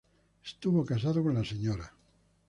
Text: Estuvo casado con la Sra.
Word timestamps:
Estuvo 0.43 0.83
casado 0.83 1.21
con 1.21 1.35
la 1.35 1.43
Sra. 1.45 1.93